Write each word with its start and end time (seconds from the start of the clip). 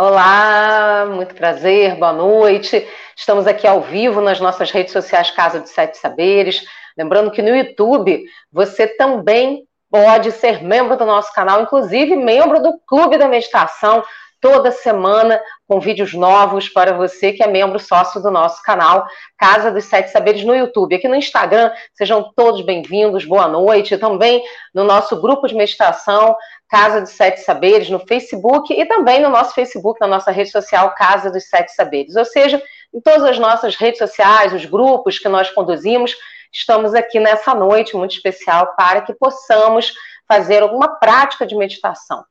Olá, 0.00 1.06
muito 1.12 1.34
prazer, 1.34 1.96
boa 1.96 2.12
noite. 2.12 2.86
Estamos 3.16 3.48
aqui 3.48 3.66
ao 3.66 3.80
vivo 3.80 4.20
nas 4.20 4.38
nossas 4.38 4.70
redes 4.70 4.92
sociais 4.92 5.32
Casa 5.32 5.58
dos 5.58 5.70
Sete 5.70 5.98
Saberes. 5.98 6.64
Lembrando 6.96 7.32
que 7.32 7.42
no 7.42 7.48
YouTube 7.48 8.22
você 8.52 8.86
também 8.86 9.64
pode 9.90 10.30
ser 10.30 10.62
membro 10.62 10.96
do 10.96 11.04
nosso 11.04 11.32
canal, 11.32 11.62
inclusive 11.62 12.14
membro 12.14 12.62
do 12.62 12.78
Clube 12.86 13.18
da 13.18 13.26
Meditação, 13.26 14.04
toda 14.40 14.70
semana 14.70 15.40
com 15.66 15.80
vídeos 15.80 16.14
novos 16.14 16.68
para 16.68 16.92
você 16.92 17.32
que 17.32 17.42
é 17.42 17.46
membro 17.46 17.78
sócio 17.78 18.22
do 18.22 18.30
nosso 18.30 18.62
canal 18.62 19.06
Casa 19.36 19.70
dos 19.70 19.84
Sete 19.84 20.10
Saberes 20.10 20.44
no 20.44 20.54
YouTube. 20.54 20.94
Aqui 20.94 21.08
no 21.08 21.16
Instagram, 21.16 21.70
sejam 21.94 22.32
todos 22.36 22.62
bem-vindos, 22.62 23.24
boa 23.24 23.48
noite. 23.48 23.98
Também 23.98 24.42
no 24.74 24.84
nosso 24.84 25.20
grupo 25.20 25.46
de 25.46 25.54
meditação 25.54 26.36
Casa 26.68 27.00
dos 27.00 27.10
Sete 27.10 27.40
Saberes 27.40 27.90
no 27.90 27.98
Facebook 27.98 28.72
e 28.72 28.84
também 28.84 29.20
no 29.20 29.28
nosso 29.28 29.54
Facebook, 29.54 30.00
na 30.00 30.06
nossa 30.06 30.30
rede 30.30 30.50
social 30.50 30.94
Casa 30.94 31.30
dos 31.30 31.48
Sete 31.48 31.72
Saberes. 31.72 32.14
Ou 32.14 32.24
seja, 32.24 32.62
em 32.94 33.00
todas 33.00 33.24
as 33.24 33.38
nossas 33.38 33.74
redes 33.74 33.98
sociais, 33.98 34.52
os 34.52 34.64
grupos 34.64 35.18
que 35.18 35.28
nós 35.28 35.50
conduzimos, 35.50 36.14
estamos 36.52 36.94
aqui 36.94 37.18
nessa 37.18 37.54
noite 37.54 37.96
muito 37.96 38.14
especial 38.14 38.74
para 38.76 39.02
que 39.02 39.12
possamos 39.14 39.92
fazer 40.28 40.62
alguma 40.62 40.98
prática 40.98 41.46
de 41.46 41.56
meditação. 41.56 42.24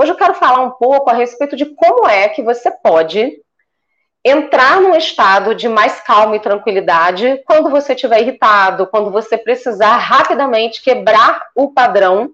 Hoje 0.00 0.12
eu 0.12 0.16
quero 0.16 0.32
falar 0.32 0.62
um 0.62 0.70
pouco 0.70 1.10
a 1.10 1.12
respeito 1.12 1.54
de 1.54 1.66
como 1.66 2.08
é 2.08 2.26
que 2.26 2.42
você 2.42 2.70
pode 2.70 3.38
entrar 4.24 4.80
num 4.80 4.96
estado 4.96 5.54
de 5.54 5.68
mais 5.68 6.00
calma 6.00 6.36
e 6.36 6.40
tranquilidade 6.40 7.42
quando 7.44 7.68
você 7.68 7.92
estiver 7.92 8.22
irritado, 8.22 8.86
quando 8.86 9.10
você 9.10 9.36
precisar 9.36 9.98
rapidamente 9.98 10.80
quebrar 10.80 11.48
o 11.54 11.74
padrão 11.74 12.30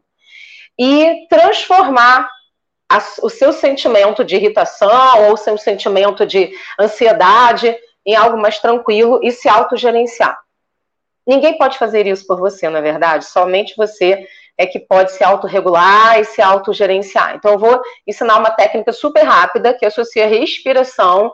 e 0.79 1.27
transformar 1.29 2.31
a, 2.89 2.99
o 3.25 3.29
seu 3.29 3.53
sentimento 3.53 4.25
de 4.25 4.37
irritação 4.37 5.25
ou 5.25 5.33
o 5.33 5.37
seu 5.37 5.59
sentimento 5.59 6.25
de 6.25 6.53
ansiedade 6.79 7.77
em 8.07 8.15
algo 8.15 8.39
mais 8.39 8.61
tranquilo 8.61 9.19
e 9.25 9.33
se 9.33 9.49
autogerenciar. 9.49 10.39
Ninguém 11.27 11.59
pode 11.59 11.79
fazer 11.79 12.07
isso 12.07 12.25
por 12.29 12.39
você, 12.39 12.71
na 12.71 12.79
é 12.79 12.83
verdade, 12.83 13.25
somente 13.25 13.75
você 13.77 14.25
é 14.59 14.67
que 14.67 14.79
pode 14.81 15.13
se 15.13 15.23
autorregular 15.23 16.19
e 16.19 16.25
se 16.25 16.41
autogerenciar. 16.41 17.35
Então, 17.35 17.53
eu 17.53 17.59
vou 17.59 17.81
ensinar 18.07 18.39
uma 18.39 18.51
técnica 18.51 18.93
super 18.93 19.23
rápida 19.23 19.75
que 19.75 19.85
associa 19.85 20.27
respiração 20.27 21.33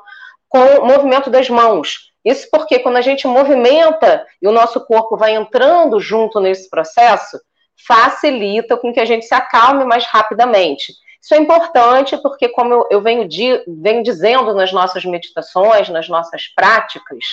com 0.49 0.59
o 0.59 0.87
movimento 0.87 1.31
das 1.31 1.49
mãos. 1.49 2.13
Isso 2.25 2.49
porque 2.51 2.79
quando 2.79 2.97
a 2.97 3.01
gente 3.01 3.27
movimenta 3.27 4.25
e 4.41 4.47
o 4.47 4.53
nosso 4.53 4.85
corpo 4.87 5.17
vai 5.17 5.35
entrando 5.35 5.99
junto 5.99 6.41
nesse 6.41 6.69
processo, 6.69 7.41
facilita 7.87 8.77
com 8.77 8.93
que 8.93 9.01
a 9.01 9.05
gente 9.05 9.25
se 9.25 9.35
acalme 9.35 9.85
mais 9.85 10.05
rapidamente. 10.07 10.93
Isso 11.21 11.35
é 11.35 11.39
importante 11.39 12.17
porque, 12.19 12.49
como 12.49 12.87
eu, 12.91 13.01
venho, 13.01 13.29
di, 13.29 13.63
venho 13.67 14.03
dizendo 14.03 14.55
nas 14.55 14.73
nossas 14.73 15.05
meditações, 15.05 15.89
nas 15.89 16.09
nossas 16.09 16.49
práticas, 16.49 17.25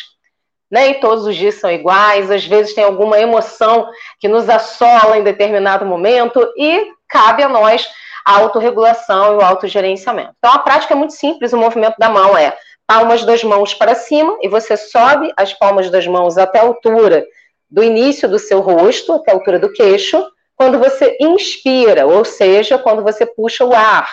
nem 0.70 1.00
todos 1.00 1.26
os 1.26 1.36
dias 1.36 1.56
são 1.56 1.72
iguais, 1.72 2.30
às 2.30 2.46
vezes 2.46 2.74
tem 2.74 2.84
alguma 2.84 3.20
emoção 3.20 3.90
que 4.20 4.28
nos 4.28 4.50
assola 4.50 5.18
em 5.18 5.24
determinado 5.24 5.86
momento 5.86 6.48
e 6.58 6.88
cabe 7.08 7.44
a 7.44 7.50
nós 7.50 7.88
a 8.26 8.38
autorregulação 8.38 9.34
e 9.34 9.38
o 9.38 9.42
autogerenciamento. 9.42 10.34
Então, 10.38 10.54
a 10.54 10.60
prática 10.60 10.94
é 10.94 10.98
muito 10.98 11.14
simples, 11.14 11.54
o 11.54 11.58
movimento 11.58 11.96
da 11.98 12.10
mão 12.10 12.38
é 12.38 12.56
palmas 12.86 13.24
das 13.24 13.44
mãos 13.44 13.74
para 13.74 13.96
cima 13.96 14.38
e 14.42 14.48
você 14.48 14.78
sobe 14.78 15.32
as 15.36 15.54
palmas 15.54 15.90
das 15.90 16.06
mãos 16.06 16.38
até 16.38 16.60
a 16.60 16.64
altura 16.64 17.26
do 17.70 17.84
início 17.84 18.28
do 18.28 18.40
seu 18.40 18.62
rosto, 18.62 19.14
até 19.14 19.32
a 19.32 19.36
altura 19.36 19.60
do 19.60 19.72
queixo, 19.72 20.24
quando 20.56 20.78
você 20.78 21.16
inspira, 21.22 22.06
ou 22.06 22.26
seja, 22.26 22.78
quando 22.78 23.02
você 23.02 23.26
puxa 23.26 23.64
o 23.64 23.74
ar. 23.74 24.10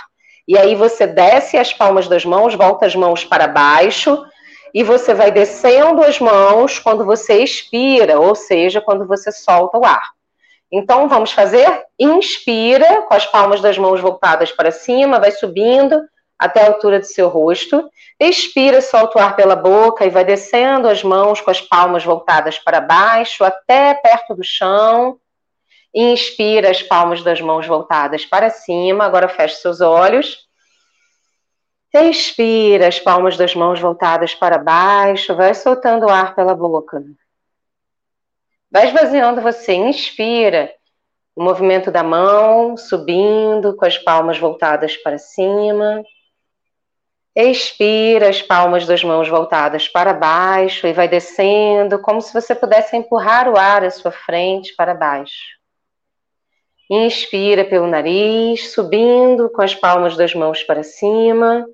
E 0.46 0.56
aí 0.56 0.74
você 0.74 1.06
desce 1.06 1.56
as 1.56 1.72
palmas 1.72 2.06
das 2.06 2.24
mãos, 2.24 2.54
volta 2.54 2.86
as 2.86 2.94
mãos 2.94 3.24
para 3.24 3.48
baixo, 3.48 4.22
e 4.76 4.82
você 4.82 5.14
vai 5.14 5.30
descendo 5.30 6.02
as 6.02 6.20
mãos 6.20 6.78
quando 6.78 7.02
você 7.02 7.42
expira, 7.42 8.20
ou 8.20 8.34
seja, 8.34 8.78
quando 8.78 9.06
você 9.06 9.32
solta 9.32 9.78
o 9.78 9.86
ar. 9.86 10.10
Então 10.70 11.08
vamos 11.08 11.32
fazer? 11.32 11.66
Inspira 11.98 13.00
com 13.08 13.14
as 13.14 13.24
palmas 13.24 13.62
das 13.62 13.78
mãos 13.78 14.02
voltadas 14.02 14.52
para 14.52 14.70
cima, 14.70 15.18
vai 15.18 15.30
subindo 15.30 15.98
até 16.38 16.62
a 16.62 16.66
altura 16.66 16.98
do 17.00 17.06
seu 17.06 17.26
rosto. 17.26 17.88
Expira, 18.20 18.82
solta 18.82 19.18
o 19.18 19.22
ar 19.22 19.34
pela 19.34 19.56
boca 19.56 20.04
e 20.04 20.10
vai 20.10 20.26
descendo 20.26 20.88
as 20.88 21.02
mãos 21.02 21.40
com 21.40 21.50
as 21.50 21.62
palmas 21.62 22.04
voltadas 22.04 22.58
para 22.58 22.78
baixo 22.78 23.44
até 23.44 23.94
perto 23.94 24.34
do 24.34 24.44
chão. 24.44 25.18
Inspira 25.94 26.70
as 26.70 26.82
palmas 26.82 27.22
das 27.22 27.40
mãos 27.40 27.66
voltadas 27.66 28.26
para 28.26 28.50
cima. 28.50 29.06
Agora 29.06 29.26
feche 29.26 29.56
seus 29.56 29.80
olhos. 29.80 30.45
Expira 31.98 32.88
as 32.88 33.00
palmas 33.00 33.38
das 33.38 33.54
mãos 33.54 33.80
voltadas 33.80 34.34
para 34.34 34.58
baixo. 34.58 35.34
Vai 35.34 35.54
soltando 35.54 36.06
o 36.06 36.10
ar 36.10 36.34
pela 36.34 36.54
boca. 36.54 37.02
Vai 38.70 38.88
esvaziando 38.88 39.40
você. 39.40 39.72
Inspira. 39.72 40.70
O 41.34 41.42
movimento 41.42 41.90
da 41.90 42.02
mão 42.02 42.76
subindo 42.76 43.74
com 43.76 43.84
as 43.84 43.96
palmas 43.96 44.38
voltadas 44.38 44.96
para 44.98 45.16
cima. 45.16 46.02
Expira 47.34 48.28
as 48.28 48.42
palmas 48.42 48.86
das 48.86 49.02
mãos 49.02 49.28
voltadas 49.28 49.88
para 49.88 50.12
baixo 50.12 50.86
e 50.86 50.92
vai 50.92 51.06
descendo, 51.06 51.98
como 51.98 52.20
se 52.20 52.32
você 52.32 52.54
pudesse 52.54 52.96
empurrar 52.96 53.48
o 53.48 53.58
ar 53.58 53.84
à 53.84 53.90
sua 53.90 54.10
frente 54.10 54.74
para 54.74 54.94
baixo. 54.94 55.56
Inspira 56.90 57.64
pelo 57.64 57.86
nariz, 57.86 58.72
subindo 58.72 59.50
com 59.50 59.60
as 59.60 59.74
palmas 59.74 60.16
das 60.16 60.34
mãos 60.34 60.62
para 60.62 60.82
cima. 60.82 61.66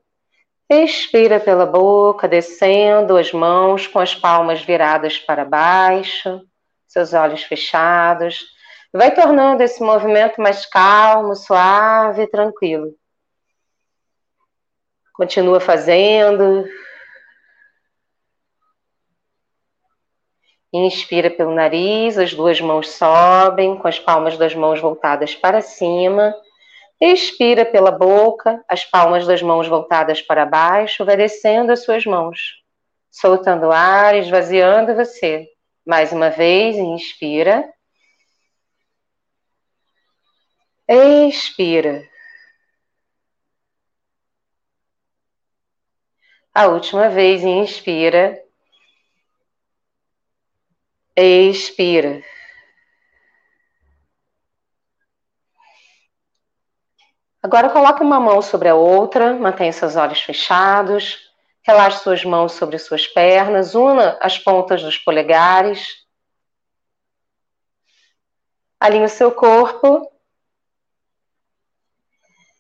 Expira 0.72 1.38
pela 1.38 1.66
boca, 1.66 2.26
descendo 2.26 3.18
as 3.18 3.30
mãos 3.30 3.86
com 3.86 3.98
as 3.98 4.14
palmas 4.14 4.62
viradas 4.62 5.18
para 5.18 5.44
baixo, 5.44 6.40
seus 6.88 7.12
olhos 7.12 7.42
fechados. 7.42 8.46
Vai 8.90 9.14
tornando 9.14 9.62
esse 9.62 9.82
movimento 9.82 10.40
mais 10.40 10.64
calmo, 10.64 11.36
suave 11.36 12.22
e 12.22 12.26
tranquilo. 12.26 12.94
Continua 15.12 15.60
fazendo, 15.60 16.64
Inspira 20.74 21.28
pelo 21.28 21.54
nariz, 21.54 22.16
as 22.16 22.32
duas 22.32 22.58
mãos 22.58 22.88
sobem, 22.92 23.76
com 23.76 23.86
as 23.86 23.98
palmas 23.98 24.38
das 24.38 24.54
mãos 24.54 24.80
voltadas 24.80 25.34
para 25.34 25.60
cima. 25.60 26.34
Expira 27.04 27.66
pela 27.66 27.90
boca, 27.90 28.64
as 28.68 28.84
palmas 28.84 29.26
das 29.26 29.42
mãos 29.42 29.66
voltadas 29.66 30.22
para 30.22 30.46
baixo, 30.46 31.04
vai 31.04 31.16
descendo 31.16 31.72
as 31.72 31.82
suas 31.82 32.06
mãos, 32.06 32.62
soltando 33.10 33.66
o 33.66 33.72
ar, 33.72 34.14
esvaziando 34.14 34.94
você. 34.94 35.48
Mais 35.84 36.12
uma 36.12 36.30
vez, 36.30 36.76
inspira. 36.76 37.68
Expira. 40.86 42.08
A 46.54 46.68
última 46.68 47.08
vez, 47.08 47.42
inspira. 47.42 48.40
Expira. 51.16 52.22
Agora 57.42 57.70
coloque 57.70 58.02
uma 58.02 58.20
mão 58.20 58.40
sobre 58.40 58.68
a 58.68 58.74
outra, 58.76 59.34
mantenha 59.34 59.72
seus 59.72 59.96
olhos 59.96 60.20
fechados, 60.20 61.32
relaxe 61.62 62.04
suas 62.04 62.24
mãos 62.24 62.52
sobre 62.52 62.78
suas 62.78 63.04
pernas, 63.08 63.74
una 63.74 64.16
as 64.20 64.38
pontas 64.38 64.80
dos 64.80 64.96
polegares, 64.96 66.06
alinhe 68.78 69.04
o 69.04 69.08
seu 69.08 69.32
corpo 69.32 70.08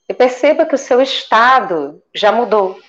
e 0.08 0.12
perceba 0.12 0.66
que 0.66 0.74
o 0.74 0.78
seu 0.78 1.00
estado 1.00 2.02
já 2.12 2.32
mudou. 2.32 2.80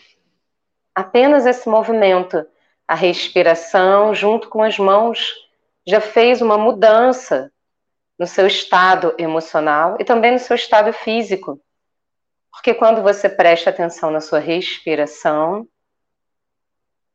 Apenas 0.96 1.46
esse 1.46 1.70
movimento, 1.70 2.44
a 2.88 2.96
respiração 2.96 4.16
junto 4.16 4.50
com 4.50 4.64
as 4.64 4.80
mãos 4.80 5.32
já 5.86 6.02
fez 6.02 6.42
uma 6.42 6.58
mudança 6.58 7.52
no 8.18 8.26
seu 8.26 8.48
estado 8.48 9.14
emocional 9.20 9.96
e 10.00 10.04
também 10.04 10.32
no 10.32 10.40
seu 10.40 10.56
estado 10.56 10.92
físico. 10.92 11.62
Porque 12.54 12.74
quando 12.76 13.02
você 13.02 13.28
presta 13.28 13.72
atenção 13.72 14.12
na 14.12 14.22
sua 14.22 14.38
respiração, 14.38 15.68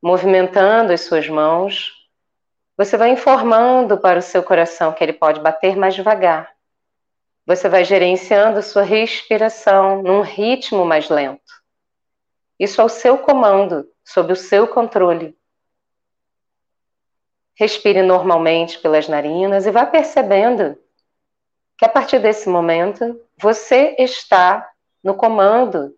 movimentando 0.02 0.93
as 0.93 1.02
suas 1.02 1.29
mãos, 1.29 1.93
você 2.76 2.96
vai 2.96 3.11
informando 3.11 3.96
para 3.96 4.19
o 4.19 4.23
seu 4.23 4.43
coração 4.43 4.93
que 4.93 5.02
ele 5.02 5.12
pode 5.12 5.40
bater 5.40 5.76
mais 5.76 5.94
devagar. 5.94 6.52
Você 7.46 7.69
vai 7.69 7.85
gerenciando 7.85 8.62
sua 8.62 8.82
respiração 8.82 10.02
num 10.02 10.20
ritmo 10.23 10.85
mais 10.85 11.08
lento. 11.08 11.62
Isso 12.58 12.81
é 12.81 12.85
o 12.85 12.88
seu 12.88 13.17
comando, 13.17 13.88
sob 14.05 14.32
o 14.32 14.37
seu 14.37 14.67
controle. 14.67 15.38
Respire 17.55 18.02
normalmente 18.02 18.79
pelas 18.81 19.08
narinas 19.08 19.67
e 19.67 19.70
vá 19.70 19.87
percebendo 19.87 20.76
que 21.76 21.85
a 21.85 21.88
partir 21.88 22.19
desse 22.19 22.49
momento 22.49 23.20
você 23.40 23.94
está 23.99 24.69
no 25.03 25.15
comando 25.15 25.97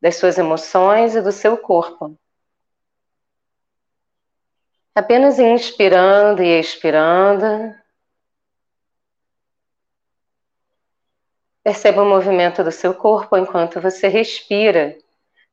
das 0.00 0.16
suas 0.16 0.38
emoções 0.38 1.14
e 1.14 1.20
do 1.20 1.32
seu 1.32 1.56
corpo. 1.56 2.16
Apenas 4.94 5.38
inspirando 5.38 6.42
e 6.42 6.58
expirando. 6.58 7.74
Perceba 11.62 12.02
o 12.02 12.08
movimento 12.08 12.64
do 12.64 12.72
seu 12.72 12.94
corpo 12.94 13.36
enquanto 13.36 13.80
você 13.80 14.08
respira 14.08 14.96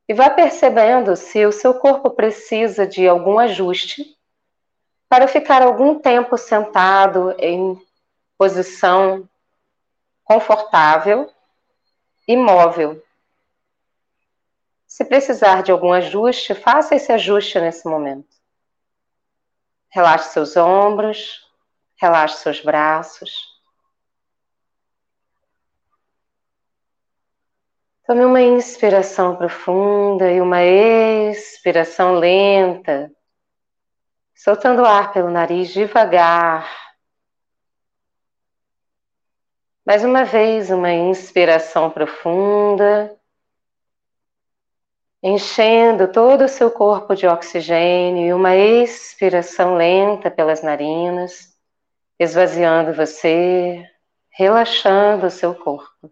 e 0.07 0.13
vá 0.13 0.29
percebendo 0.29 1.15
se 1.15 1.45
o 1.45 1.51
seu 1.51 1.73
corpo 1.73 2.11
precisa 2.11 2.85
de 2.87 3.07
algum 3.07 3.39
ajuste 3.39 4.15
para 5.09 5.27
ficar 5.27 5.61
algum 5.61 5.99
tempo 5.99 6.37
sentado 6.37 7.35
em 7.39 7.79
posição 8.37 9.27
confortável, 10.23 11.29
imóvel. 12.27 13.01
Se 14.87 15.03
precisar 15.03 15.61
de 15.61 15.71
algum 15.71 15.91
ajuste, 15.91 16.53
faça 16.53 16.95
esse 16.95 17.11
ajuste 17.11 17.59
nesse 17.59 17.87
momento. 17.87 18.33
Relaxe 19.89 20.31
seus 20.31 20.55
ombros, 20.55 21.45
relaxe 21.97 22.37
seus 22.37 22.61
braços. 22.61 23.55
Tome 28.05 28.23
uma 28.23 28.41
inspiração 28.41 29.35
profunda 29.35 30.31
e 30.31 30.39
uma 30.39 30.63
expiração 30.63 32.13
lenta, 32.13 33.11
soltando 34.35 34.83
o 34.83 34.85
ar 34.85 35.11
pelo 35.11 35.31
nariz 35.31 35.69
devagar. 35.69 36.84
Mais 39.85 40.03
uma 40.03 40.25
vez, 40.25 40.71
uma 40.71 40.91
inspiração 40.91 41.91
profunda, 41.91 43.15
enchendo 45.21 46.11
todo 46.11 46.45
o 46.45 46.47
seu 46.49 46.71
corpo 46.71 47.15
de 47.15 47.27
oxigênio 47.27 48.27
e 48.27 48.33
uma 48.33 48.55
expiração 48.55 49.75
lenta 49.75 50.31
pelas 50.31 50.63
narinas, 50.63 51.55
esvaziando 52.17 52.93
você, 52.93 53.87
relaxando 54.31 55.27
o 55.27 55.31
seu 55.31 55.53
corpo. 55.53 56.11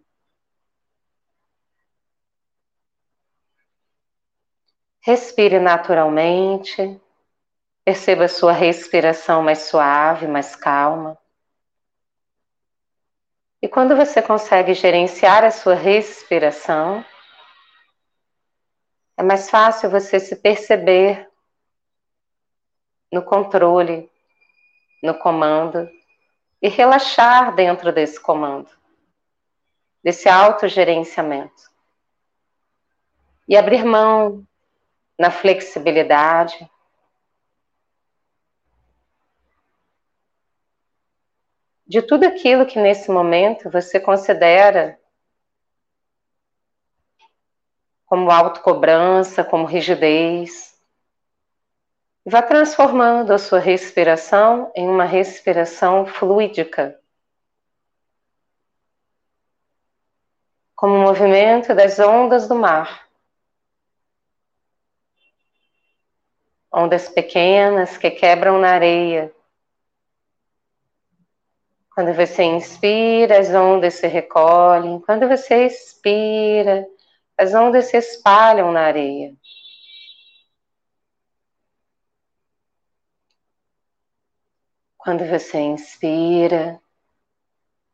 Respire 5.00 5.58
naturalmente, 5.58 7.00
perceba 7.84 8.28
sua 8.28 8.52
respiração 8.52 9.42
mais 9.42 9.62
suave, 9.62 10.28
mais 10.28 10.54
calma. 10.54 11.18
E 13.64 13.68
quando 13.68 13.96
você 13.96 14.20
consegue 14.20 14.74
gerenciar 14.74 15.42
a 15.42 15.50
sua 15.50 15.74
respiração, 15.74 17.02
é 19.16 19.22
mais 19.22 19.48
fácil 19.48 19.88
você 19.88 20.20
se 20.20 20.36
perceber 20.36 21.26
no 23.10 23.22
controle, 23.22 24.12
no 25.02 25.14
comando 25.14 25.88
e 26.60 26.68
relaxar 26.68 27.54
dentro 27.54 27.90
desse 27.90 28.20
comando, 28.20 28.68
desse 30.02 30.28
autogerenciamento. 30.28 31.72
E 33.48 33.56
abrir 33.56 33.82
mão 33.82 34.46
na 35.18 35.30
flexibilidade, 35.30 36.70
de 41.86 42.00
tudo 42.00 42.24
aquilo 42.24 42.66
que 42.66 42.80
nesse 42.80 43.10
momento 43.10 43.70
você 43.70 44.00
considera 44.00 44.98
como 48.06 48.30
autocobrança, 48.30 49.42
como 49.42 49.66
rigidez. 49.66 50.72
Vá 52.24 52.40
transformando 52.40 53.32
a 53.32 53.38
sua 53.38 53.58
respiração 53.58 54.72
em 54.74 54.88
uma 54.88 55.04
respiração 55.04 56.06
fluídica. 56.06 56.98
Como 60.74 60.94
o 60.94 61.02
movimento 61.02 61.74
das 61.74 61.98
ondas 61.98 62.48
do 62.48 62.54
mar. 62.54 63.08
Ondas 66.72 67.08
pequenas 67.08 67.96
que 67.98 68.10
quebram 68.10 68.58
na 68.58 68.70
areia 68.70 69.33
quando 71.94 72.12
você 72.12 72.42
inspira, 72.42 73.38
as 73.38 73.50
ondas 73.54 73.94
se 73.94 74.08
recolhem. 74.08 75.00
Quando 75.00 75.28
você 75.28 75.66
expira, 75.66 76.84
as 77.38 77.54
ondas 77.54 77.86
se 77.86 77.96
espalham 77.96 78.72
na 78.72 78.80
areia. 78.80 79.32
Quando 84.98 85.24
você 85.24 85.60
inspira, 85.60 86.80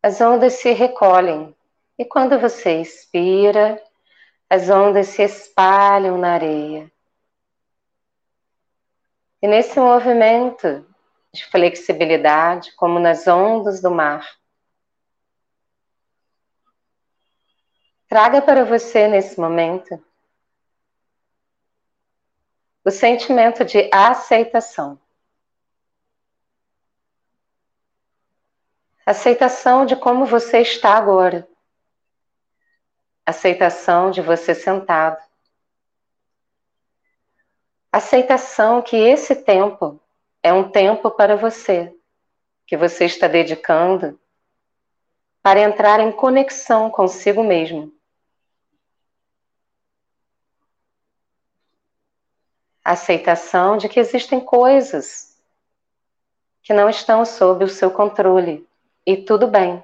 as 0.03 0.19
ondas 0.21 0.55
se 0.55 0.73
recolhem. 0.73 1.55
E 1.99 2.05
quando 2.05 2.39
você 2.39 2.81
expira, 2.81 3.83
as 4.49 4.71
ondas 4.71 5.09
se 5.09 5.23
espalham 5.23 6.17
na 6.17 6.33
areia. 6.33 6.91
E 9.43 9.47
nesse 9.47 9.79
movimento, 9.79 10.90
de 11.33 11.45
flexibilidade, 11.47 12.73
como 12.73 12.99
nas 12.99 13.27
ondas 13.27 13.81
do 13.81 13.91
mar. 13.91 14.27
Traga 18.09 18.43
para 18.43 18.65
você 18.65 19.07
nesse 19.07 19.39
momento 19.39 20.05
o 22.85 22.91
sentimento 22.91 23.65
de 23.65 23.89
aceitação. 23.93 24.99
Aceitação 29.07 29.87
de 29.87 29.95
como 29.97 30.27
você 30.27 30.61
está 30.61 30.97
agora. 30.97 31.49
Aceitação 33.25 34.11
de 34.11 34.21
você 34.21 34.55
sentado. 34.55 35.23
Aceitação 37.93 38.83
que 38.83 38.97
esse 38.97 39.37
tempo 39.37 40.01
é 40.43 40.53
um 40.53 40.71
tempo 40.71 41.11
para 41.11 41.37
você, 41.37 41.95
que 42.67 42.77
você 42.77 43.05
está 43.05 43.29
dedicando 43.29 44.19
para 45.43 45.61
entrar 45.61 46.01
em 46.01 46.13
conexão 46.13 46.91
consigo 46.91 47.43
mesmo. 47.43 47.93
Aceitação 52.85 53.77
de 53.77 53.89
que 53.89 54.01
existem 54.01 54.41
coisas 54.41 55.39
que 56.63 56.73
não 56.73 56.89
estão 56.89 57.25
sob 57.25 57.65
o 57.65 57.69
seu 57.69 57.91
controle 57.91 58.67
e 59.07 59.17
tudo 59.17 59.47
bem. 59.47 59.83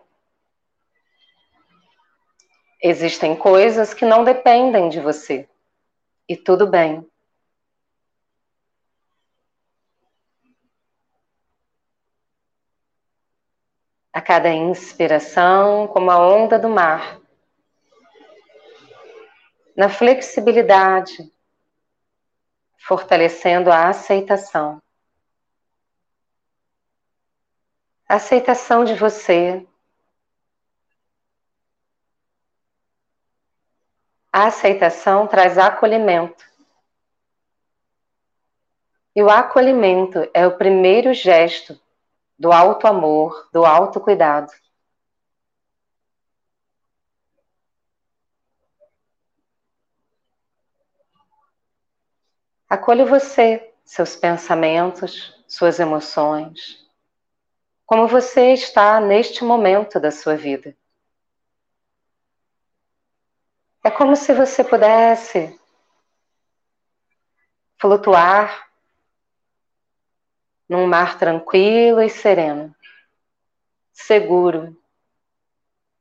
Existem 2.83 3.35
coisas 3.35 3.95
que 3.95 4.05
não 4.05 4.23
dependem 4.25 4.89
de 4.89 5.01
você 5.01 5.49
e 6.29 6.37
tudo 6.37 6.67
bem. 6.67 7.07
Cada 14.27 14.49
inspiração, 14.49 15.87
como 15.87 16.11
a 16.11 16.19
onda 16.19 16.59
do 16.59 16.69
mar, 16.69 17.21
na 19.77 19.89
flexibilidade, 19.89 21.33
fortalecendo 22.77 23.71
a 23.71 23.89
aceitação. 23.89 24.83
Aceitação 28.09 28.85
de 28.85 28.95
você. 28.95 29.65
A 34.33 34.47
aceitação 34.47 35.29
traz 35.29 35.57
acolhimento. 35.57 36.45
E 39.15 39.23
o 39.23 39.31
acolhimento 39.31 40.29
é 40.35 40.45
o 40.45 40.59
primeiro 40.59 41.15
gesto 41.15 41.81
do 42.39 42.53
alto 42.53 42.87
amor, 42.87 43.49
do 43.53 43.65
alto 43.65 44.01
cuidado. 44.01 44.53
Acolhe 52.69 53.05
você, 53.05 53.73
seus 53.85 54.17
pensamentos, 54.17 55.33
suas 55.47 55.79
emoções, 55.79 56.85
como 57.87 58.09
você 58.09 58.53
está 58.53 59.01
neste 59.01 59.45
momento 59.45 60.01
da 60.01 60.11
sua 60.11 60.37
vida. 60.37 60.77
É 63.85 63.91
como 63.91 64.17
se 64.17 64.35
você 64.35 64.65
pudesse 64.65 65.59
flutuar 67.79 68.69
num 70.69 70.87
mar 70.87 71.19
tranquilo 71.19 72.01
e 72.01 72.09
sereno, 72.09 72.75
seguro, 73.93 74.77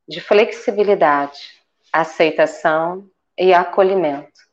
de 0.07 0.21
flexibilidade, 0.21 1.61
aceitação 1.91 3.09
e 3.37 3.53
acolhimento. 3.53 4.45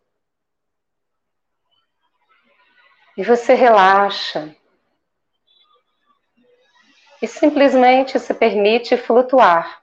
E 3.16 3.22
você 3.22 3.54
relaxa 3.54 4.54
e 7.20 7.26
simplesmente 7.26 8.18
se 8.18 8.32
permite 8.32 8.96
flutuar 8.96 9.81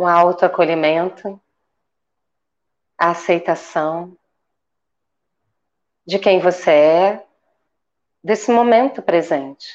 o 0.00 0.06
autoacolhimento, 0.06 1.38
a 2.96 3.10
aceitação 3.10 4.16
de 6.06 6.18
quem 6.18 6.40
você 6.40 6.70
é, 6.70 7.26
desse 8.24 8.50
momento 8.50 9.02
presente. 9.02 9.68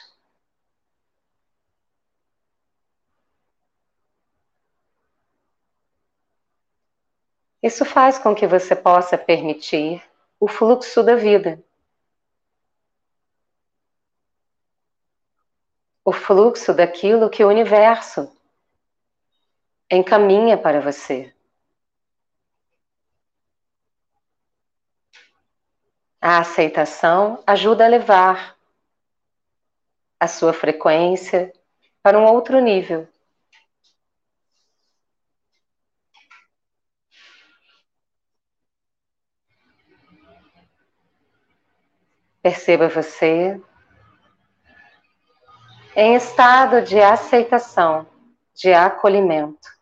Isso 7.61 7.85
faz 7.85 8.17
com 8.17 8.33
que 8.33 8.47
você 8.47 8.75
possa 8.75 9.19
permitir 9.19 10.03
o 10.39 10.47
fluxo 10.47 11.03
da 11.03 11.15
vida. 11.15 11.63
O 16.03 16.11
fluxo 16.11 16.73
daquilo 16.73 17.29
que 17.29 17.43
o 17.43 17.47
universo 17.47 18.34
encaminha 19.95 20.57
para 20.57 20.79
você. 20.81 21.33
A 26.21 26.39
aceitação 26.39 27.43
ajuda 27.45 27.85
a 27.85 27.87
levar 27.87 28.57
a 30.19 30.27
sua 30.27 30.53
frequência 30.53 31.53
para 32.01 32.17
um 32.17 32.25
outro 32.25 32.59
nível. 32.59 33.07
Perceba 42.41 42.87
você 42.87 43.59
em 45.95 46.15
estado 46.15 46.81
de 46.81 46.99
aceitação, 46.99 48.05
de 48.53 48.73
acolhimento. 48.73 49.74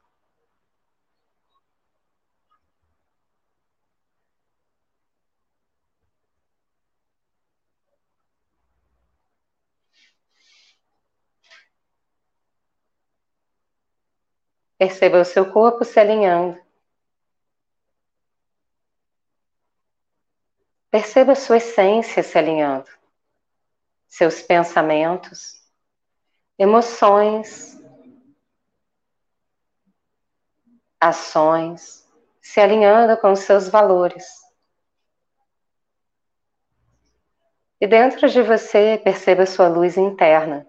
Perceba 14.83 15.21
o 15.21 15.23
seu 15.23 15.49
corpo 15.49 15.85
se 15.85 15.97
alinhando. 15.97 16.61
Perceba 20.91 21.31
a 21.31 21.35
sua 21.35 21.55
essência 21.55 22.21
se 22.21 22.37
alinhando. 22.37 22.89
Seus 24.09 24.41
pensamentos, 24.41 25.63
emoções, 26.59 27.81
ações 30.99 32.05
se 32.41 32.59
alinhando 32.59 33.15
com 33.21 33.31
os 33.31 33.39
seus 33.39 33.69
valores. 33.69 34.41
E 37.79 37.87
dentro 37.87 38.27
de 38.27 38.41
você, 38.41 38.99
perceba 39.01 39.43
a 39.43 39.47
sua 39.47 39.69
luz 39.69 39.95
interna. 39.95 40.67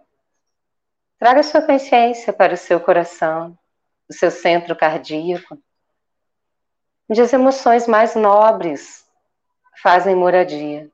Traga 1.18 1.42
sua 1.42 1.62
consciência 1.62 2.32
para 2.32 2.54
o 2.54 2.56
seu 2.56 2.78
coração 2.78 3.58
o 4.08 4.12
seu 4.12 4.30
centro 4.30 4.76
cardíaco, 4.76 5.58
onde 7.08 7.20
as 7.20 7.32
emoções 7.32 7.86
mais 7.86 8.14
nobres 8.14 9.04
fazem 9.82 10.14
moradia. 10.14 10.90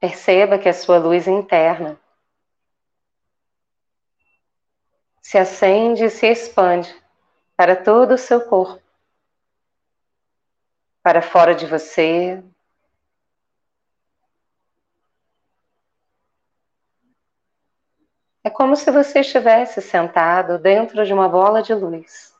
Perceba 0.00 0.58
que 0.58 0.68
a 0.68 0.72
sua 0.72 0.98
luz 0.98 1.26
interna 1.26 1.98
se 5.20 5.36
acende 5.36 6.04
e 6.04 6.10
se 6.10 6.26
expande 6.26 6.94
para 7.56 7.76
todo 7.76 8.14
o 8.14 8.18
seu 8.18 8.40
corpo, 8.40 8.82
para 11.02 11.20
fora 11.20 11.54
de 11.54 11.66
você, 11.66 12.42
É 18.48 18.50
como 18.50 18.74
se 18.74 18.90
você 18.90 19.20
estivesse 19.20 19.82
sentado 19.82 20.58
dentro 20.58 21.04
de 21.04 21.12
uma 21.12 21.28
bola 21.28 21.62
de 21.62 21.74
luz, 21.74 22.34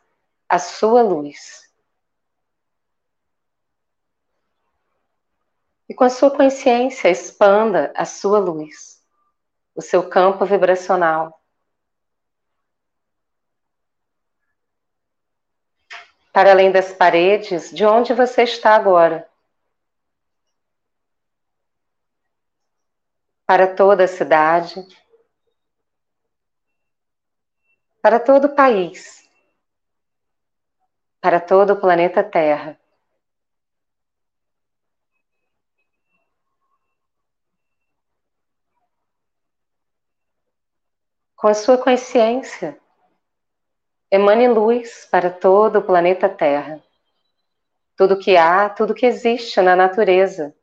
a 0.49 0.59
sua 0.59 1.03
luz. 1.03 1.71
E 5.87 5.93
com 5.93 6.05
a 6.05 6.09
sua 6.09 6.31
consciência, 6.31 7.11
expanda 7.11 7.93
a 7.95 8.07
sua 8.07 8.39
luz, 8.39 9.05
o 9.75 9.83
seu 9.83 10.09
campo 10.09 10.47
vibracional. 10.47 11.43
Para 16.33 16.53
além 16.53 16.73
das 16.73 16.91
paredes 16.91 17.71
de 17.71 17.85
onde 17.85 18.15
você 18.15 18.45
está 18.45 18.75
agora. 18.75 19.29
Para 23.45 23.67
toda 23.67 24.05
a 24.05 24.09
cidade, 24.09 24.87
para 28.09 28.21
todo 28.21 28.47
o 28.47 28.55
país, 28.55 29.29
para 31.21 31.39
todo 31.39 31.75
o 31.75 31.77
planeta 31.79 32.25
Terra. 32.25 32.81
Com 41.37 41.49
a 41.49 41.53
sua 41.53 41.77
consciência, 41.77 42.81
emane 44.11 44.49
luz 44.49 45.07
para 45.11 45.29
todo 45.29 45.81
o 45.81 45.83
planeta 45.83 46.31
Terra. 46.31 46.83
Tudo 47.95 48.19
que 48.19 48.39
há, 48.39 48.71
tudo 48.71 48.95
que 48.95 49.05
existe 49.05 49.61
na 49.61 49.77
natureza. 49.77 50.57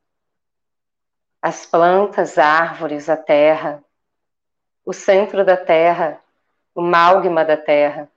As 1.40 1.64
plantas, 1.64 2.38
árvores, 2.38 3.08
a 3.08 3.16
terra, 3.16 3.84
o 4.84 4.92
centro 4.92 5.44
da 5.44 5.56
Terra, 5.56 6.20
o 6.76 6.82
málgma 6.82 7.42
da 7.42 7.56
terra, 7.56 8.12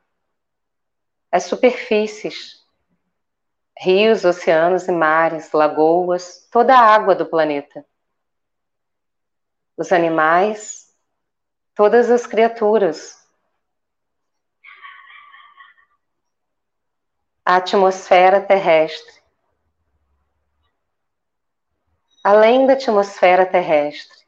as 1.31 1.45
superfícies, 1.45 2.61
rios, 3.79 4.25
oceanos 4.25 4.85
e 4.89 4.91
mares, 4.91 5.53
lagoas, 5.53 6.45
toda 6.51 6.75
a 6.75 6.81
água 6.81 7.15
do 7.15 7.25
planeta, 7.25 7.85
os 9.77 9.93
animais, 9.93 10.93
todas 11.73 12.11
as 12.11 12.27
criaturas, 12.27 13.25
a 17.45 17.55
atmosfera 17.55 18.41
terrestre. 18.41 19.21
Além 22.21 22.67
da 22.67 22.73
atmosfera 22.73 23.45
terrestre, 23.45 24.18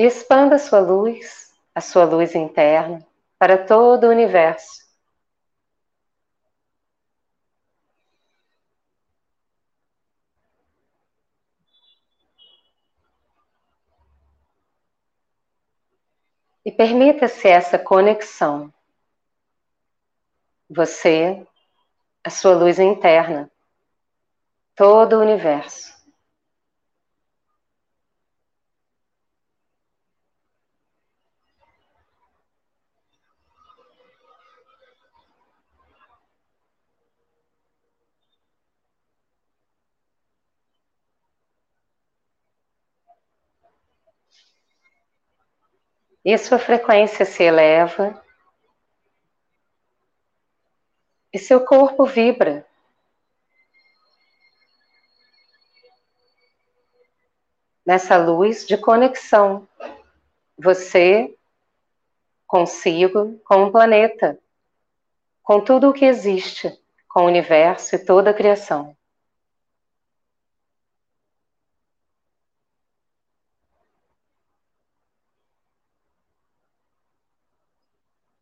E 0.00 0.06
expanda 0.06 0.56
sua 0.58 0.80
luz, 0.80 1.52
a 1.74 1.80
sua 1.82 2.06
luz 2.06 2.34
interna, 2.34 3.06
para 3.38 3.58
todo 3.66 4.04
o 4.04 4.08
universo. 4.08 4.82
E 16.64 16.72
permita-se 16.72 17.46
essa 17.48 17.78
conexão. 17.78 18.72
Você, 20.70 21.46
a 22.24 22.30
sua 22.30 22.54
luz 22.54 22.78
interna, 22.78 23.50
todo 24.74 25.16
o 25.16 25.20
universo. 25.20 25.99
E 46.24 46.34
a 46.34 46.38
sua 46.38 46.58
frequência 46.58 47.24
se 47.24 47.42
eleva. 47.42 48.22
E 51.32 51.38
seu 51.38 51.64
corpo 51.64 52.04
vibra. 52.04 52.66
Nessa 57.86 58.16
luz 58.16 58.66
de 58.66 58.76
conexão. 58.76 59.66
Você 60.58 61.34
consigo, 62.46 63.40
com 63.44 63.64
o 63.64 63.72
planeta, 63.72 64.38
com 65.42 65.60
tudo 65.60 65.88
o 65.88 65.92
que 65.92 66.04
existe, 66.04 66.78
com 67.08 67.22
o 67.22 67.26
universo 67.26 67.94
e 67.94 68.04
toda 68.04 68.30
a 68.30 68.34
criação. 68.34 68.96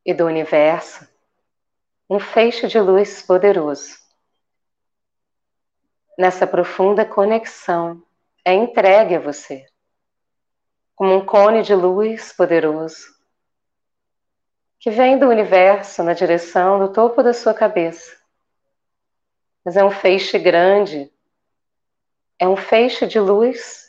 E 0.08 0.14
do 0.14 0.24
universo, 0.24 1.06
um 2.08 2.18
feixe 2.18 2.66
de 2.66 2.80
luz 2.80 3.20
poderoso. 3.20 3.98
Nessa 6.16 6.46
profunda 6.46 7.04
conexão, 7.04 8.02
é 8.42 8.54
entregue 8.54 9.16
a 9.16 9.20
você, 9.20 9.66
como 10.96 11.14
um 11.14 11.26
cone 11.26 11.60
de 11.60 11.74
luz 11.74 12.32
poderoso 12.32 13.18
que 14.78 14.90
vem 14.90 15.18
do 15.18 15.28
universo 15.28 16.02
na 16.02 16.14
direção 16.14 16.78
do 16.78 16.90
topo 16.90 17.22
da 17.22 17.34
sua 17.34 17.52
cabeça. 17.52 18.16
Mas 19.62 19.76
é 19.76 19.84
um 19.84 19.90
feixe 19.90 20.38
grande, 20.38 21.12
é 22.38 22.48
um 22.48 22.56
feixe 22.56 23.06
de 23.06 23.20
luz, 23.20 23.88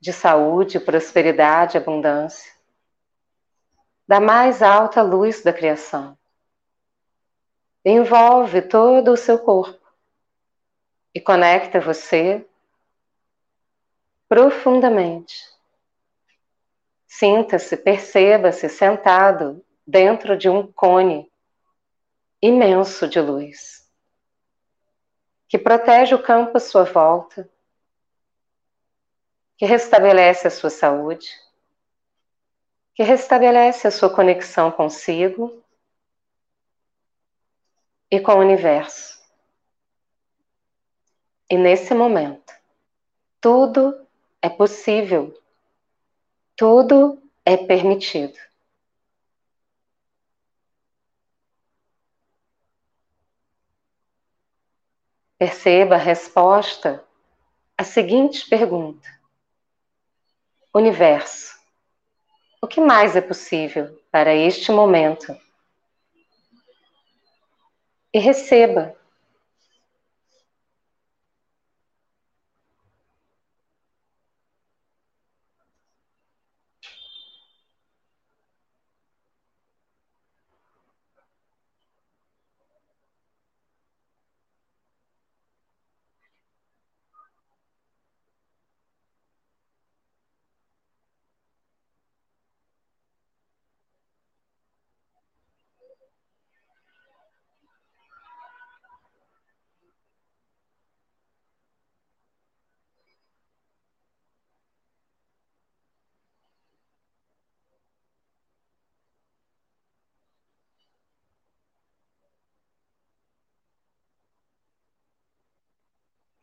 de 0.00 0.12
saúde, 0.12 0.78
prosperidade, 0.78 1.76
abundância, 1.76 2.52
da 4.06 4.20
mais 4.20 4.62
alta 4.62 5.02
luz 5.02 5.42
da 5.42 5.52
criação. 5.52 6.16
Envolve 7.84 8.62
todo 8.62 9.12
o 9.12 9.16
seu 9.16 9.38
corpo 9.38 9.86
e 11.14 11.20
conecta 11.20 11.80
você 11.80 12.46
profundamente 14.28 15.48
Sinta-se, 17.18 17.76
perceba-se 17.76 18.68
sentado 18.68 19.64
dentro 19.84 20.36
de 20.36 20.48
um 20.48 20.70
cone 20.70 21.28
imenso 22.40 23.08
de 23.08 23.18
luz 23.18 23.90
que 25.48 25.58
protege 25.58 26.14
o 26.14 26.22
campo 26.22 26.58
à 26.58 26.60
sua 26.60 26.84
volta, 26.84 27.50
que 29.58 29.66
restabelece 29.66 30.46
a 30.46 30.50
sua 30.50 30.70
saúde, 30.70 31.28
que 32.94 33.02
restabelece 33.02 33.86
a 33.86 33.90
sua 33.90 34.08
conexão 34.08 34.70
consigo 34.70 35.62
e 38.10 38.18
com 38.18 38.32
o 38.32 38.40
universo. 38.40 39.18
E 41.50 41.58
nesse 41.58 41.92
momento, 41.94 42.54
tudo 43.40 44.06
é 44.40 44.48
possível 44.48 45.38
tudo 46.58 47.22
é 47.44 47.56
permitido. 47.56 48.36
Perceba 55.38 55.94
a 55.94 55.98
resposta 55.98 57.06
à 57.76 57.84
seguinte 57.84 58.48
pergunta: 58.48 59.08
Universo, 60.78 61.58
o 62.62 62.66
que 62.68 62.80
mais 62.80 63.16
é 63.16 63.20
possível 63.20 64.00
para 64.12 64.34
este 64.34 64.70
momento? 64.70 65.36
E 68.14 68.18
receba 68.20 68.96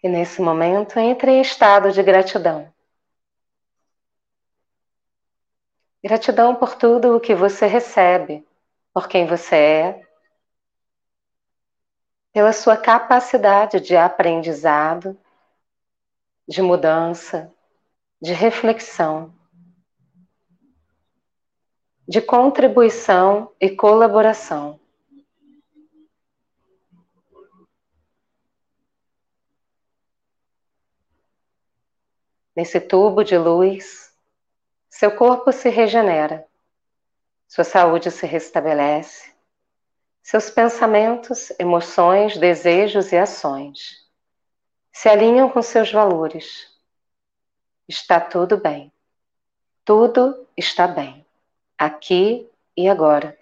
E 0.05 0.07
nesse 0.07 0.39
momento 0.39 0.99
entre 0.99 1.31
em 1.31 1.41
estado 1.41 1.91
de 1.91 2.03
gratidão. 2.03 2.71
Gratidão 6.03 6.53
por 6.53 6.75
tudo 6.75 7.15
o 7.15 7.19
que 7.19 7.33
você 7.33 7.65
recebe, 7.65 8.47
por 8.93 9.07
quem 9.07 9.25
você 9.25 9.55
é, 9.55 10.07
pela 12.31 12.53
sua 12.53 12.77
capacidade 12.77 13.79
de 13.79 13.97
aprendizado, 13.97 15.17
de 16.47 16.61
mudança, 16.61 17.51
de 18.21 18.31
reflexão, 18.31 19.33
de 22.07 22.21
contribuição 22.21 23.51
e 23.59 23.71
colaboração. 23.71 24.79
Nesse 32.55 32.79
tubo 32.79 33.23
de 33.23 33.37
luz, 33.37 34.13
seu 34.89 35.15
corpo 35.15 35.51
se 35.51 35.69
regenera, 35.69 36.47
sua 37.47 37.63
saúde 37.63 38.09
se 38.09 38.25
restabelece, 38.25 39.33
seus 40.23 40.49
pensamentos, 40.49 41.51
emoções, 41.59 42.37
desejos 42.37 43.11
e 43.11 43.17
ações 43.17 44.05
se 44.95 45.09
alinham 45.09 45.49
com 45.49 45.61
seus 45.61 45.91
valores. 45.91 46.73
Está 47.85 48.17
tudo 48.17 48.55
bem. 48.55 48.89
Tudo 49.83 50.47
está 50.55 50.87
bem, 50.87 51.25
aqui 51.77 52.49
e 52.77 52.87
agora. 52.87 53.37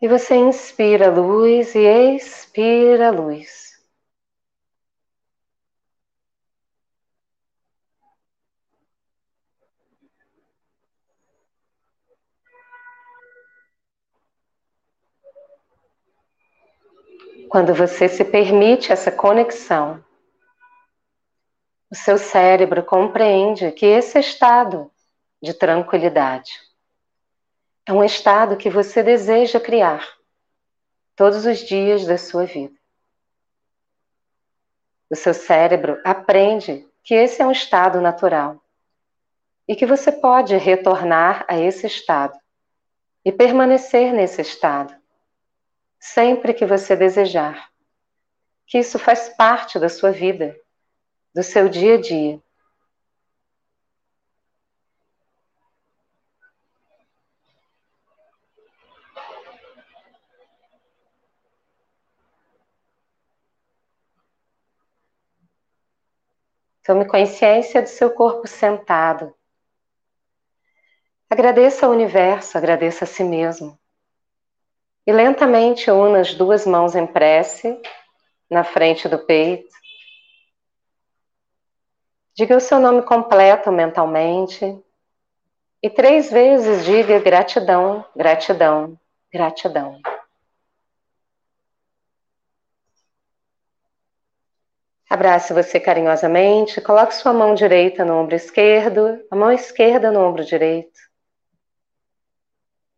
E 0.00 0.06
você 0.06 0.36
inspira 0.36 1.10
luz 1.10 1.74
e 1.74 1.80
expira 1.80 3.10
luz. 3.10 3.61
Quando 17.52 17.74
você 17.74 18.08
se 18.08 18.24
permite 18.24 18.90
essa 18.90 19.12
conexão, 19.12 20.02
o 21.90 21.94
seu 21.94 22.16
cérebro 22.16 22.82
compreende 22.82 23.70
que 23.72 23.84
esse 23.84 24.18
estado 24.18 24.90
de 25.42 25.52
tranquilidade 25.52 26.50
é 27.84 27.92
um 27.92 28.02
estado 28.02 28.56
que 28.56 28.70
você 28.70 29.02
deseja 29.02 29.60
criar 29.60 30.02
todos 31.14 31.44
os 31.44 31.58
dias 31.58 32.06
da 32.06 32.16
sua 32.16 32.46
vida. 32.46 32.74
O 35.10 35.14
seu 35.14 35.34
cérebro 35.34 36.00
aprende 36.06 36.88
que 37.04 37.12
esse 37.12 37.42
é 37.42 37.46
um 37.46 37.52
estado 37.52 38.00
natural 38.00 38.62
e 39.68 39.76
que 39.76 39.84
você 39.84 40.10
pode 40.10 40.56
retornar 40.56 41.44
a 41.46 41.58
esse 41.58 41.86
estado 41.86 42.32
e 43.22 43.30
permanecer 43.30 44.10
nesse 44.14 44.40
estado 44.40 45.01
sempre 46.02 46.52
que 46.52 46.66
você 46.66 46.96
desejar. 46.96 47.70
Que 48.66 48.78
isso 48.78 48.98
faz 48.98 49.28
parte 49.36 49.78
da 49.78 49.88
sua 49.88 50.10
vida, 50.10 50.58
do 51.32 51.44
seu 51.44 51.68
dia 51.68 51.94
a 51.94 52.00
dia. 52.00 52.42
Tome 66.82 67.06
consciência 67.06 67.80
do 67.80 67.88
seu 67.88 68.10
corpo 68.10 68.48
sentado. 68.48 69.32
Agradeça 71.30 71.86
ao 71.86 71.92
universo, 71.92 72.58
agradeça 72.58 73.04
a 73.04 73.06
si 73.06 73.22
mesmo. 73.22 73.80
E 75.06 75.12
lentamente 75.12 75.90
una 75.90 76.20
as 76.20 76.34
duas 76.34 76.64
mãos 76.64 76.94
em 76.94 77.06
prece 77.06 77.80
na 78.48 78.62
frente 78.62 79.08
do 79.08 79.18
peito. 79.18 79.72
Diga 82.34 82.56
o 82.56 82.60
seu 82.60 82.78
nome 82.78 83.02
completo 83.02 83.70
mentalmente. 83.72 84.80
E 85.82 85.90
três 85.90 86.30
vezes 86.30 86.84
diga 86.84 87.18
gratidão, 87.18 88.04
gratidão, 88.14 88.98
gratidão. 89.32 90.00
Abrace 95.10 95.52
você 95.52 95.78
carinhosamente, 95.78 96.80
coloque 96.80 97.14
sua 97.14 97.34
mão 97.34 97.54
direita 97.54 98.02
no 98.02 98.14
ombro 98.14 98.34
esquerdo, 98.34 99.22
a 99.30 99.36
mão 99.36 99.52
esquerda 99.52 100.10
no 100.10 100.20
ombro 100.20 100.42
direito. 100.42 100.98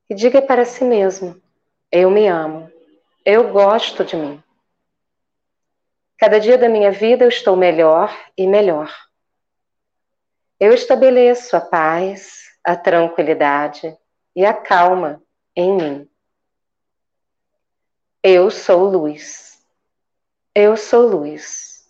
E 0.09 0.15
diga 0.15 0.41
para 0.41 0.65
si 0.65 0.85
mesmo: 0.85 1.43
Eu 1.97 2.11
me 2.11 2.27
amo, 2.27 2.69
eu 3.25 3.53
gosto 3.53 4.05
de 4.05 4.17
mim. 4.17 4.43
Cada 6.19 6.41
dia 6.41 6.59
da 6.59 6.69
minha 6.69 6.91
vida 6.91 7.25
eu 7.25 7.29
estou 7.29 7.55
melhor 7.55 8.13
e 8.37 8.49
melhor. 8.49 8.93
Eu 10.59 10.75
estabeleço 10.75 11.57
a 11.57 11.61
paz, 11.61 12.47
a 12.65 12.75
tranquilidade 12.75 13.97
e 14.35 14.45
a 14.45 14.53
calma 14.53 15.23
em 15.55 15.73
mim. 15.73 16.11
Eu 18.25 18.51
sou 18.51 18.91
luz. 18.91 19.65
Eu 20.53 20.77
sou 20.77 21.07
luz. 21.07 21.89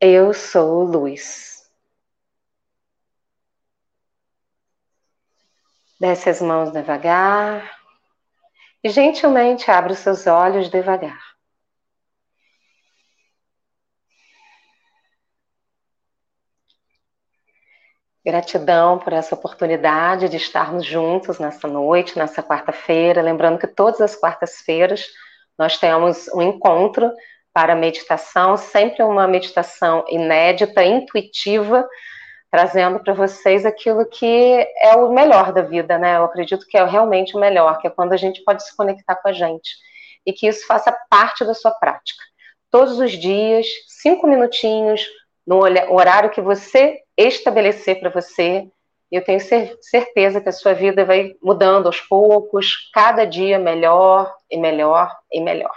Eu 0.00 0.32
sou 0.32 0.84
luz. 0.84 1.68
Desce 5.98 6.30
as 6.30 6.40
mãos 6.40 6.70
devagar 6.70 7.79
e 8.82 8.88
gentilmente 8.88 9.70
abre 9.70 9.92
os 9.92 9.98
seus 9.98 10.26
olhos 10.26 10.68
devagar. 10.68 11.18
Gratidão 18.24 18.98
por 18.98 19.14
essa 19.14 19.34
oportunidade 19.34 20.28
de 20.28 20.36
estarmos 20.36 20.84
juntos 20.84 21.38
nessa 21.38 21.66
noite, 21.66 22.18
nessa 22.18 22.42
quarta-feira. 22.42 23.22
Lembrando 23.22 23.58
que 23.58 23.66
todas 23.66 24.00
as 24.00 24.14
quartas-feiras 24.14 25.06
nós 25.58 25.78
temos 25.78 26.28
um 26.34 26.42
encontro 26.42 27.10
para 27.52 27.74
meditação, 27.74 28.56
sempre 28.56 29.02
uma 29.02 29.26
meditação 29.26 30.04
inédita, 30.08 30.84
intuitiva, 30.84 31.86
trazendo 32.50 33.00
para 33.00 33.14
vocês 33.14 33.64
aquilo 33.64 34.04
que 34.04 34.66
é 34.82 34.94
o 34.96 35.12
melhor 35.12 35.52
da 35.52 35.62
vida, 35.62 35.98
né? 35.98 36.16
Eu 36.16 36.24
acredito 36.24 36.66
que 36.66 36.76
é 36.76 36.84
realmente 36.84 37.36
o 37.36 37.40
melhor, 37.40 37.78
que 37.78 37.86
é 37.86 37.90
quando 37.90 38.12
a 38.12 38.16
gente 38.16 38.42
pode 38.42 38.64
se 38.64 38.76
conectar 38.76 39.16
com 39.16 39.28
a 39.28 39.32
gente 39.32 39.70
e 40.26 40.32
que 40.32 40.46
isso 40.46 40.66
faça 40.66 40.92
parte 41.08 41.44
da 41.44 41.54
sua 41.54 41.70
prática. 41.70 42.22
Todos 42.70 42.98
os 42.98 43.12
dias, 43.12 43.66
cinco 43.88 44.26
minutinhos, 44.26 45.06
no 45.46 45.58
horário 45.58 46.30
que 46.30 46.40
você 46.40 47.00
estabelecer 47.16 48.00
para 48.00 48.10
você, 48.10 48.68
eu 49.10 49.24
tenho 49.24 49.40
certeza 49.40 50.40
que 50.40 50.48
a 50.48 50.52
sua 50.52 50.72
vida 50.72 51.04
vai 51.04 51.34
mudando 51.42 51.86
aos 51.86 52.00
poucos, 52.00 52.90
cada 52.94 53.24
dia 53.24 53.58
melhor 53.58 54.32
e 54.50 54.56
melhor 54.56 55.16
e 55.32 55.40
melhor 55.40 55.74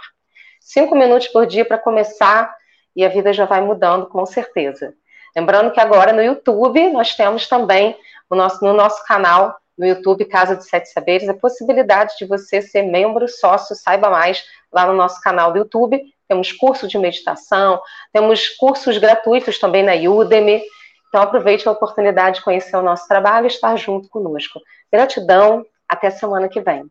cinco 0.64 0.96
minutos 0.96 1.28
por 1.28 1.46
dia 1.46 1.64
para 1.64 1.76
começar 1.76 2.56
e 2.96 3.04
a 3.04 3.08
vida 3.08 3.32
já 3.32 3.44
vai 3.44 3.60
mudando 3.60 4.06
com 4.06 4.24
certeza. 4.24 4.94
Lembrando 5.36 5.72
que 5.72 5.80
agora 5.80 6.12
no 6.12 6.22
YouTube 6.22 6.90
nós 6.90 7.14
temos 7.14 7.48
também 7.48 7.96
o 8.30 8.36
nosso, 8.36 8.64
no 8.64 8.72
nosso 8.72 9.04
canal 9.04 9.56
no 9.76 9.86
YouTube 9.86 10.24
Casa 10.26 10.56
de 10.56 10.64
Sete 10.64 10.88
Saberes 10.88 11.28
a 11.28 11.34
possibilidade 11.34 12.16
de 12.18 12.24
você 12.24 12.62
ser 12.62 12.82
membro 12.82 13.28
sócio, 13.28 13.74
saiba 13.74 14.08
mais 14.08 14.44
lá 14.72 14.86
no 14.86 14.94
nosso 14.94 15.20
canal 15.20 15.52
do 15.52 15.58
YouTube. 15.58 16.00
Temos 16.28 16.52
curso 16.52 16.88
de 16.88 16.96
meditação, 16.96 17.80
temos 18.12 18.48
cursos 18.48 18.96
gratuitos 18.98 19.58
também 19.58 19.82
na 19.82 19.94
Udemy. 19.94 20.62
Então 21.08 21.22
aproveite 21.22 21.68
a 21.68 21.72
oportunidade 21.72 22.36
de 22.36 22.44
conhecer 22.44 22.76
o 22.76 22.82
nosso 22.82 23.06
trabalho 23.06 23.46
e 23.46 23.48
estar 23.48 23.76
junto 23.76 24.08
conosco. 24.08 24.60
Gratidão, 24.90 25.64
até 25.88 26.10
semana 26.10 26.48
que 26.48 26.60
vem. 26.60 26.90